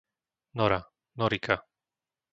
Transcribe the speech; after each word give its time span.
Nora, 0.61 0.81
Norika 1.21 1.61